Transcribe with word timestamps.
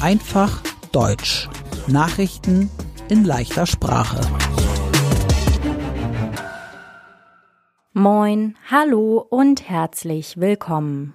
Einfach 0.00 0.62
Deutsch. 0.92 1.46
Nachrichten 1.88 2.70
in 3.10 3.24
leichter 3.24 3.66
Sprache. 3.66 4.18
Moin, 7.92 8.56
hallo 8.70 9.26
und 9.28 9.68
herzlich 9.68 10.40
willkommen. 10.40 11.12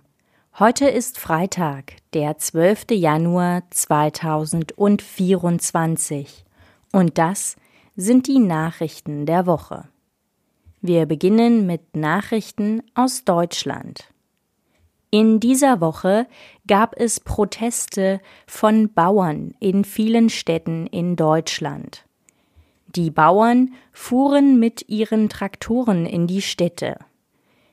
Heute 0.60 0.88
ist 0.88 1.18
Freitag, 1.18 1.94
der 2.14 2.38
12. 2.38 2.92
Januar 2.92 3.64
2024 3.72 6.46
und 6.92 7.18
das 7.18 7.56
sind 7.96 8.28
die 8.28 8.38
Nachrichten 8.38 9.26
der 9.26 9.48
Woche. 9.48 9.88
Wir 10.82 11.08
beginnen 11.08 11.66
mit 11.66 11.96
Nachrichten 11.96 12.84
aus 12.94 13.24
Deutschland. 13.24 14.13
In 15.14 15.40
dieser 15.40 15.80
Woche 15.80 16.26
gab 16.66 17.00
es 17.00 17.20
Proteste 17.20 18.20
von 18.48 18.92
Bauern 18.92 19.54
in 19.60 19.86
vielen 19.86 20.32
Städten 20.32 20.88
in 20.88 21.16
Deutschland. 21.16 22.08
Die 22.88 23.12
Bauern 23.12 23.76
fuhren 23.92 24.60
mit 24.60 24.90
ihren 24.90 25.30
Traktoren 25.30 26.08
in 26.08 26.26
die 26.26 26.42
Städte. 26.42 26.98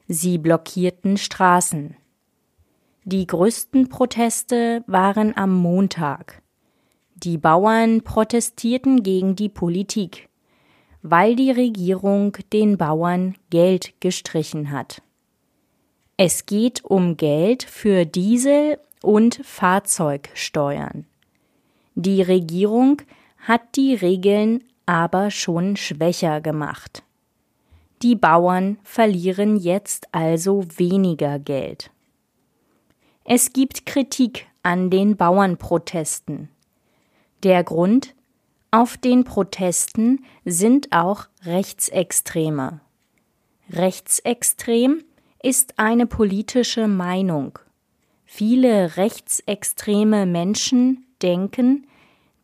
Sie 0.06 0.36
blockierten 0.36 1.16
Straßen. 1.16 1.96
Die 3.04 3.26
größten 3.26 3.88
Proteste 3.88 4.84
waren 4.86 5.34
am 5.34 5.54
Montag. 5.54 6.42
Die 7.14 7.38
Bauern 7.38 8.02
protestierten 8.02 9.02
gegen 9.02 9.34
die 9.34 9.48
Politik, 9.48 10.28
weil 11.00 11.36
die 11.36 11.52
Regierung 11.52 12.36
den 12.52 12.76
Bauern 12.76 13.34
Geld 13.48 13.98
gestrichen 14.00 14.70
hat. 14.70 15.00
Es 16.22 16.44
geht 16.44 16.84
um 16.84 17.16
Geld 17.16 17.62
für 17.62 18.04
Diesel 18.04 18.78
und 19.00 19.40
Fahrzeugsteuern. 19.42 21.06
Die 21.94 22.20
Regierung 22.20 23.00
hat 23.38 23.62
die 23.74 23.94
Regeln 23.94 24.62
aber 24.84 25.30
schon 25.30 25.78
schwächer 25.78 26.42
gemacht. 26.42 27.04
Die 28.02 28.16
Bauern 28.16 28.76
verlieren 28.82 29.56
jetzt 29.56 30.08
also 30.12 30.62
weniger 30.76 31.38
Geld. 31.38 31.90
Es 33.24 33.54
gibt 33.54 33.86
Kritik 33.86 34.46
an 34.62 34.90
den 34.90 35.16
Bauernprotesten. 35.16 36.50
Der 37.44 37.64
Grund? 37.64 38.14
Auf 38.70 38.98
den 38.98 39.24
Protesten 39.24 40.26
sind 40.44 40.92
auch 40.92 41.28
Rechtsextreme. 41.46 42.82
Rechtsextrem 43.70 45.02
ist 45.42 45.78
eine 45.78 46.06
politische 46.06 46.88
Meinung. 46.88 47.58
Viele 48.24 48.96
rechtsextreme 48.96 50.26
Menschen 50.26 51.06
denken, 51.22 51.86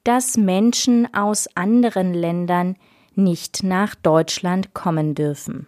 dass 0.05 0.36
Menschen 0.36 1.12
aus 1.14 1.48
anderen 1.56 2.14
Ländern 2.14 2.77
nicht 3.14 3.62
nach 3.62 3.94
Deutschland 3.94 4.74
kommen 4.74 5.14
dürfen. 5.14 5.67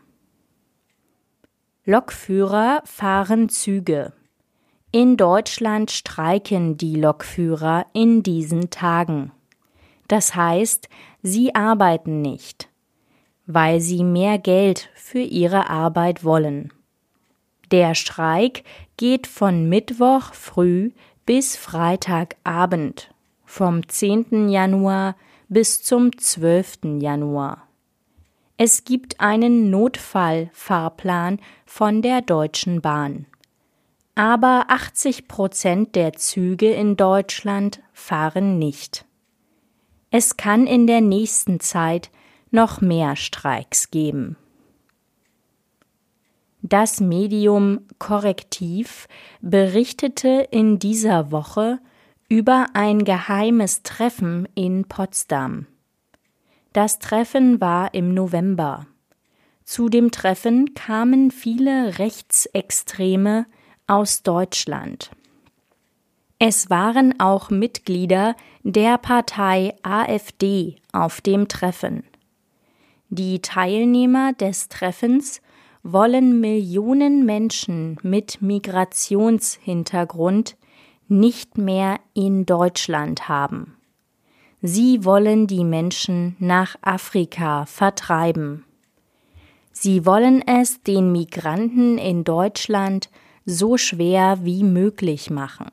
Lokführer 1.84 2.82
fahren 2.84 3.48
Züge. 3.48 4.12
In 4.90 5.16
Deutschland 5.16 5.90
streiken 5.90 6.76
die 6.76 6.96
Lokführer 6.96 7.86
in 7.92 8.22
diesen 8.22 8.70
Tagen. 8.70 9.32
Das 10.06 10.34
heißt, 10.34 10.88
sie 11.22 11.54
arbeiten 11.54 12.22
nicht, 12.22 12.68
weil 13.46 13.80
sie 13.80 14.02
mehr 14.02 14.38
Geld 14.38 14.88
für 14.94 15.20
ihre 15.20 15.68
Arbeit 15.68 16.24
wollen. 16.24 16.72
Der 17.70 17.94
Streik 17.94 18.64
geht 18.96 19.26
von 19.26 19.68
Mittwoch 19.68 20.32
früh 20.32 20.90
bis 21.26 21.56
Freitagabend, 21.56 23.10
vom 23.44 23.86
10. 23.86 24.48
Januar 24.48 25.16
bis 25.48 25.82
zum 25.82 26.16
12. 26.16 27.00
Januar. 27.00 27.68
Es 28.56 28.84
gibt 28.84 29.20
einen 29.20 29.70
Notfallfahrplan 29.70 31.38
von 31.64 32.02
der 32.02 32.22
Deutschen 32.22 32.80
Bahn 32.80 33.26
aber 34.18 34.64
80 34.66 35.28
Prozent 35.28 35.94
der 35.94 36.12
Züge 36.12 36.72
in 36.72 36.96
Deutschland 36.96 37.80
fahren 37.92 38.58
nicht. 38.58 39.04
Es 40.10 40.36
kann 40.36 40.66
in 40.66 40.88
der 40.88 41.00
nächsten 41.00 41.60
Zeit 41.60 42.10
noch 42.50 42.80
mehr 42.80 43.14
Streiks 43.14 43.92
geben. 43.92 44.36
Das 46.68 47.00
Medium 47.00 47.80
Korrektiv 47.98 49.08
berichtete 49.40 50.46
in 50.50 50.78
dieser 50.78 51.32
Woche 51.32 51.78
über 52.28 52.66
ein 52.74 53.04
geheimes 53.04 53.82
Treffen 53.84 54.46
in 54.54 54.84
Potsdam. 54.84 55.66
Das 56.74 56.98
Treffen 56.98 57.62
war 57.62 57.94
im 57.94 58.12
November. 58.12 58.86
Zu 59.64 59.88
dem 59.88 60.10
Treffen 60.10 60.74
kamen 60.74 61.30
viele 61.30 61.98
Rechtsextreme 61.98 63.46
aus 63.86 64.22
Deutschland. 64.22 65.10
Es 66.38 66.68
waren 66.68 67.18
auch 67.18 67.48
Mitglieder 67.48 68.36
der 68.62 68.98
Partei 68.98 69.74
AfD 69.82 70.76
auf 70.92 71.22
dem 71.22 71.48
Treffen. 71.48 72.02
Die 73.08 73.40
Teilnehmer 73.40 74.34
des 74.34 74.68
Treffens 74.68 75.40
wollen 75.82 76.40
Millionen 76.40 77.24
Menschen 77.24 77.96
mit 78.02 78.42
Migrationshintergrund 78.42 80.56
nicht 81.08 81.58
mehr 81.58 81.98
in 82.14 82.46
Deutschland 82.46 83.28
haben. 83.28 83.76
Sie 84.60 85.04
wollen 85.04 85.46
die 85.46 85.62
Menschen 85.64 86.34
nach 86.38 86.76
Afrika 86.82 87.64
vertreiben. 87.66 88.64
Sie 89.72 90.04
wollen 90.04 90.42
es 90.46 90.82
den 90.82 91.12
Migranten 91.12 91.98
in 91.98 92.24
Deutschland 92.24 93.08
so 93.46 93.78
schwer 93.78 94.40
wie 94.42 94.64
möglich 94.64 95.30
machen. 95.30 95.70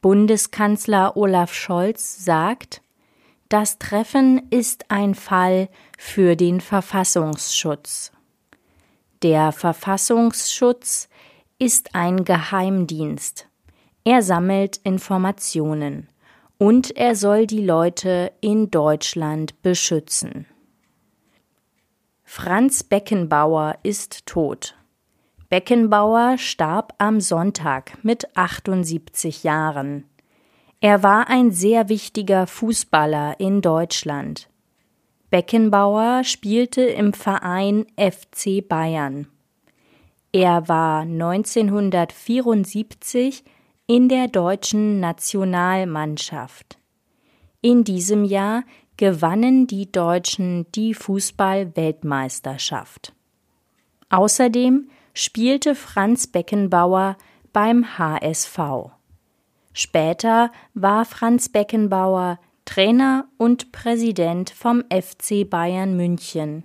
Bundeskanzler 0.00 1.16
Olaf 1.16 1.52
Scholz 1.52 2.24
sagt, 2.24 2.80
das 3.48 3.78
Treffen 3.78 4.42
ist 4.50 4.90
ein 4.90 5.16
Fall 5.16 5.68
für 5.98 6.36
den 6.36 6.60
Verfassungsschutz. 6.60 8.12
Der 9.22 9.50
Verfassungsschutz 9.50 11.08
ist 11.58 11.94
ein 11.96 12.24
Geheimdienst. 12.24 13.48
Er 14.04 14.22
sammelt 14.22 14.76
Informationen 14.84 16.08
und 16.56 16.96
er 16.96 17.16
soll 17.16 17.46
die 17.46 17.64
Leute 17.64 18.32
in 18.40 18.70
Deutschland 18.70 19.60
beschützen. 19.62 20.46
Franz 22.22 22.84
Beckenbauer 22.84 23.78
ist 23.82 24.24
tot. 24.26 24.76
Beckenbauer 25.48 26.38
starb 26.38 26.94
am 26.98 27.20
Sonntag 27.20 27.98
mit 28.04 28.36
78 28.36 29.42
Jahren. 29.42 30.04
Er 30.80 31.02
war 31.02 31.28
ein 31.28 31.50
sehr 31.50 31.88
wichtiger 31.88 32.46
Fußballer 32.46 33.40
in 33.40 33.62
Deutschland. 33.62 34.47
Beckenbauer 35.30 36.24
spielte 36.24 36.80
im 36.82 37.12
Verein 37.12 37.86
FC 37.96 38.66
Bayern. 38.66 39.28
Er 40.32 40.66
war 40.68 41.02
1974 41.02 43.44
in 43.86 44.08
der 44.08 44.28
deutschen 44.28 45.00
Nationalmannschaft. 45.00 46.78
In 47.60 47.84
diesem 47.84 48.24
Jahr 48.24 48.64
gewannen 48.96 49.66
die 49.66 49.92
Deutschen 49.92 50.64
die 50.72 50.94
Fußball-Weltmeisterschaft. 50.94 53.12
Außerdem 54.08 54.88
spielte 55.12 55.74
Franz 55.74 56.26
Beckenbauer 56.26 57.18
beim 57.52 57.98
HSV. 57.98 58.58
Später 59.72 60.50
war 60.74 61.04
Franz 61.04 61.50
Beckenbauer 61.50 62.38
Trainer 62.68 63.24
und 63.38 63.72
Präsident 63.72 64.50
vom 64.50 64.84
FC 64.90 65.48
Bayern 65.48 65.96
München. 65.96 66.64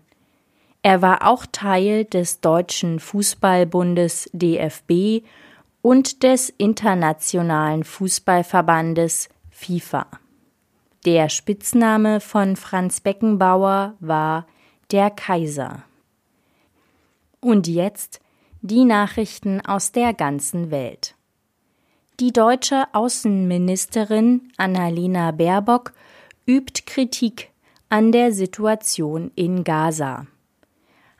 Er 0.81 1.01
war 1.01 1.25
auch 1.25 1.45
Teil 1.49 2.03
des 2.03 2.41
Deutschen 2.41 2.99
Fußballbundes 2.99 4.29
DFB 4.33 5.23
und 5.81 6.23
des 6.23 6.49
Internationalen 6.49 7.85
Fußballverbandes 7.85 9.29
FIFA. 9.49 10.07
Der 11.05 11.29
Spitzname 11.29 12.19
von 12.19 12.57
Franz 12.57 12.99
Beckenbauer 12.99 13.95
war 14.01 14.45
der 14.91 15.09
Kaiser. 15.09 15.83
Und 17.39 17.69
jetzt 17.69 18.19
die 18.61 18.83
Nachrichten 18.83 19.61
aus 19.65 19.93
der 19.93 20.13
ganzen 20.13 20.69
Welt. 20.69 21.15
Die 22.19 22.31
deutsche 22.31 22.85
Außenministerin 22.93 24.51
Annalena 24.57 25.31
Baerbock 25.31 25.93
übt 26.45 26.83
Kritik 26.85 27.49
an 27.89 28.11
der 28.11 28.31
Situation 28.31 29.31
in 29.33 29.63
Gaza. 29.63 30.27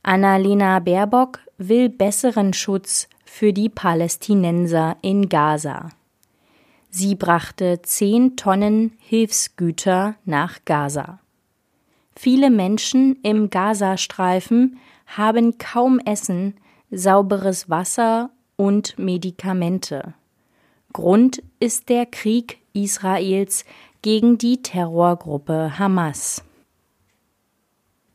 Annalena 0.04 0.78
Baerbock 0.78 1.40
will 1.58 1.90
besseren 1.90 2.54
Schutz 2.54 3.10
für 3.26 3.54
die 3.54 3.70
Palästinenser 3.70 4.98
in 5.02 5.30
Gaza. 5.30 5.90
Sie 6.92 7.16
brachte 7.16 7.82
zehn 7.82 8.36
Tonnen 8.36 8.94
Hilfsgüter 9.00 10.14
nach 10.26 10.60
Gaza. 10.64 11.18
Viele 12.16 12.52
Menschen 12.52 13.18
im 13.24 13.50
Gazastreifen 13.50 14.78
haben 15.08 15.58
kaum 15.58 15.98
Essen, 16.06 16.54
sauberes 16.92 17.68
Wasser 17.68 18.30
und 18.58 19.00
Medikamente. 19.00 20.14
Grund 20.94 21.42
ist 21.60 21.90
der 21.90 22.06
Krieg 22.06 22.60
Israels 22.74 23.66
gegen 24.04 24.38
die 24.38 24.62
Terrorgruppe 24.62 25.78
Hamas. 25.80 26.44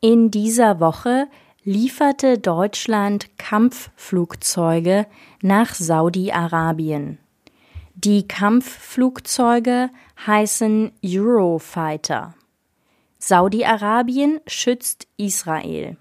In 0.01 0.31
dieser 0.31 0.79
Woche 0.79 1.27
lieferte 1.63 2.37
Deutschland 2.37 3.37
Kampfflugzeuge 3.37 5.07
nach 5.41 5.73
Saudi-Arabien. 5.75 7.19
Die 7.95 8.27
Kampfflugzeuge 8.27 9.89
heißen 10.25 10.93
Eurofighter. 11.05 12.33
Saudi-Arabien 13.17 14.39
schützt 14.47 15.07
Israel. 15.17 15.97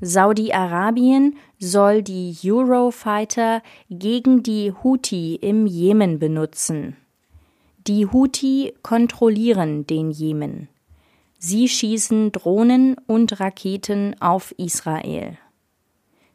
Saudi-Arabien 0.00 1.36
soll 1.58 2.02
die 2.02 2.36
Eurofighter 2.44 3.62
gegen 3.90 4.42
die 4.42 4.72
Houthi 4.72 5.36
im 5.36 5.66
Jemen 5.66 6.18
benutzen. 6.18 6.96
Die 7.86 8.06
Houthi 8.06 8.74
kontrollieren 8.82 9.86
den 9.86 10.10
Jemen. 10.10 10.68
Sie 11.38 11.68
schießen 11.68 12.32
Drohnen 12.32 12.96
und 13.06 13.38
Raketen 13.40 14.16
auf 14.20 14.54
Israel. 14.56 15.36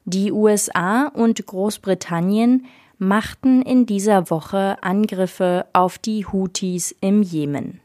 Die 0.06 0.32
USA 0.32 1.08
und 1.08 1.46
Großbritannien 1.46 2.66
machten 2.98 3.62
in 3.62 3.86
dieser 3.86 4.30
Woche 4.30 4.78
Angriffe 4.82 5.66
auf 5.74 5.98
die 5.98 6.26
Houthis 6.26 6.96
im 7.02 7.24
Jemen. 7.24 7.82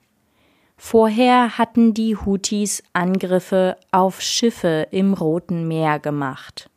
Vorher 0.76 1.56
hatten 1.56 1.94
die 1.94 2.16
Houthis 2.16 2.82
Angriffe 2.92 3.76
auf 3.92 4.20
Schiffe 4.20 4.88
im 4.90 5.14
Roten 5.14 5.68
Meer 5.68 5.98
gemacht. 5.98 6.70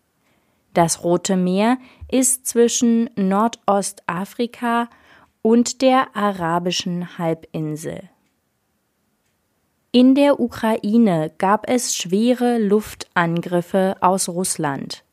Das 0.73 1.03
Rote 1.03 1.35
Meer 1.35 1.77
ist 2.11 2.45
zwischen 2.45 3.09
Nordostafrika 3.15 4.89
und 5.41 5.81
der 5.81 6.15
arabischen 6.15 7.17
Halbinsel. 7.17 8.09
In 9.91 10.13
der 10.13 10.39
Ukraine 10.39 11.31
gab 11.39 11.67
es 11.67 11.95
schwere 11.95 12.59
Luftangriffe 12.59 13.95
aus 14.01 14.29
Russland. 14.29 15.03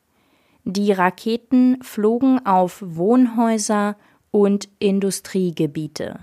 Die 0.64 0.92
Raketen 0.92 1.82
flogen 1.82 2.44
auf 2.44 2.82
Wohnhäuser 2.84 3.96
und 4.30 4.68
Industriegebiete. 4.80 6.20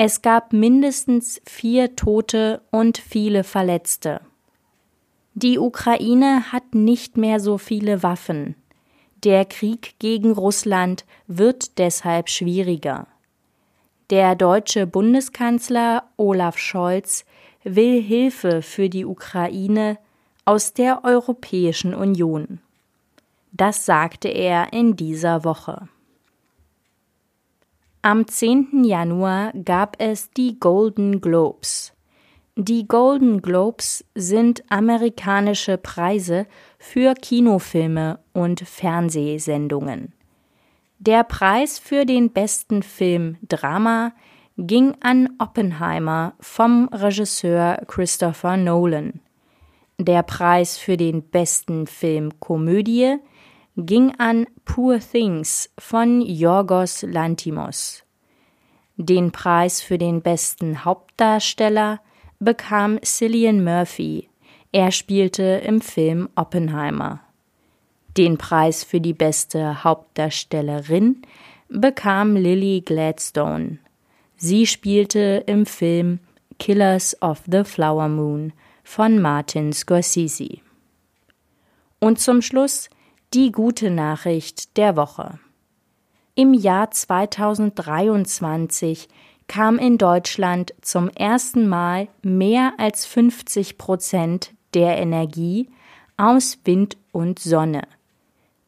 Es 0.00 0.22
gab 0.22 0.52
mindestens 0.52 1.42
vier 1.44 1.96
Tote 1.96 2.62
und 2.70 2.98
viele 2.98 3.42
Verletzte. 3.42 4.20
Die 5.34 5.58
Ukraine 5.58 6.52
hat 6.52 6.72
nicht 6.72 7.16
mehr 7.16 7.40
so 7.40 7.58
viele 7.58 8.04
Waffen. 8.04 8.54
Der 9.24 9.44
Krieg 9.44 9.96
gegen 9.98 10.30
Russland 10.30 11.04
wird 11.26 11.78
deshalb 11.78 12.28
schwieriger. 12.28 13.08
Der 14.10 14.36
deutsche 14.36 14.86
Bundeskanzler 14.86 16.04
Olaf 16.16 16.58
Scholz 16.58 17.24
will 17.64 18.00
Hilfe 18.00 18.62
für 18.62 18.88
die 18.88 19.04
Ukraine 19.04 19.98
aus 20.44 20.74
der 20.74 21.02
Europäischen 21.02 21.92
Union. 21.92 22.60
Das 23.50 23.84
sagte 23.84 24.28
er 24.28 24.72
in 24.72 24.94
dieser 24.94 25.42
Woche. 25.42 25.88
Am 28.02 28.28
10. 28.28 28.84
Januar 28.84 29.52
gab 29.64 29.96
es 29.98 30.30
die 30.30 30.60
Golden 30.60 31.20
Globes. 31.20 31.92
Die 32.54 32.86
Golden 32.86 33.42
Globes 33.42 34.04
sind 34.14 34.62
amerikanische 34.68 35.78
Preise 35.78 36.46
für 36.78 37.14
Kinofilme 37.14 38.20
und 38.32 38.60
Fernsehsendungen. 38.60 40.12
Der 41.00 41.24
Preis 41.24 41.80
für 41.80 42.06
den 42.06 42.30
besten 42.30 42.84
Film 42.84 43.36
Drama 43.42 44.12
ging 44.56 44.94
an 45.00 45.30
Oppenheimer 45.40 46.34
vom 46.38 46.88
Regisseur 46.92 47.82
Christopher 47.88 48.56
Nolan. 48.56 49.20
Der 49.98 50.22
Preis 50.22 50.78
für 50.78 50.96
den 50.96 51.22
besten 51.22 51.88
Film 51.88 52.38
Komödie 52.38 53.18
ging 53.78 54.12
an 54.18 54.46
Poor 54.64 54.98
Things 54.98 55.70
von 55.78 56.20
Yorgos 56.20 57.02
Lantimos. 57.02 58.02
Den 58.96 59.30
Preis 59.30 59.80
für 59.80 59.98
den 59.98 60.20
besten 60.20 60.84
Hauptdarsteller 60.84 62.00
bekam 62.40 62.98
Cillian 63.04 63.62
Murphy. 63.62 64.28
Er 64.72 64.90
spielte 64.90 65.62
im 65.64 65.80
Film 65.80 66.28
Oppenheimer. 66.34 67.20
Den 68.16 68.36
Preis 68.36 68.82
für 68.82 69.00
die 69.00 69.12
beste 69.12 69.84
Hauptdarstellerin 69.84 71.22
bekam 71.68 72.34
Lily 72.34 72.82
Gladstone. 72.84 73.78
Sie 74.36 74.66
spielte 74.66 75.44
im 75.46 75.66
Film 75.66 76.18
Killers 76.58 77.16
of 77.22 77.42
the 77.46 77.62
Flower 77.62 78.08
Moon 78.08 78.52
von 78.82 79.20
Martin 79.20 79.72
Scorsese. 79.72 80.58
Und 82.00 82.18
zum 82.18 82.42
Schluss 82.42 82.90
die 83.34 83.52
gute 83.52 83.90
Nachricht 83.90 84.76
der 84.76 84.96
Woche. 84.96 85.38
Im 86.34 86.54
Jahr 86.54 86.90
2023 86.90 89.08
kam 89.48 89.78
in 89.78 89.98
Deutschland 89.98 90.72
zum 90.82 91.10
ersten 91.10 91.68
Mal 91.68 92.08
mehr 92.22 92.72
als 92.78 93.04
50 93.06 93.76
Prozent 93.76 94.54
der 94.74 94.98
Energie 94.98 95.68
aus 96.16 96.58
Wind 96.64 96.96
und 97.12 97.38
Sonne. 97.38 97.82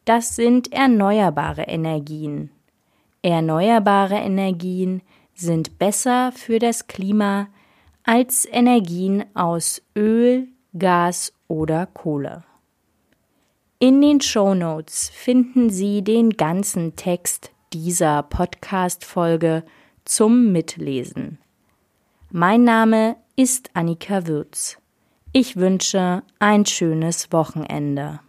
Das 0.05 0.35
sind 0.35 0.71
erneuerbare 0.73 1.63
Energien. 1.63 2.51
Erneuerbare 3.21 4.15
Energien 4.15 5.01
sind 5.35 5.79
besser 5.79 6.31
für 6.31 6.59
das 6.59 6.87
Klima 6.87 7.47
als 8.03 8.47
Energien 8.51 9.23
aus 9.35 9.81
Öl, 9.95 10.47
Gas 10.77 11.33
oder 11.47 11.85
Kohle. 11.85 12.43
In 13.83 13.99
den 13.99 14.21
Show 14.21 14.53
Notes 14.53 15.09
finden 15.09 15.71
Sie 15.71 16.03
den 16.03 16.37
ganzen 16.37 16.95
Text 16.95 17.49
dieser 17.73 18.21
Podcast-Folge 18.21 19.63
zum 20.05 20.51
Mitlesen. 20.51 21.39
Mein 22.29 22.63
Name 22.63 23.15
ist 23.35 23.71
Annika 23.73 24.27
Würz. 24.27 24.77
Ich 25.33 25.55
wünsche 25.55 26.21
ein 26.37 26.67
schönes 26.67 27.31
Wochenende. 27.31 28.19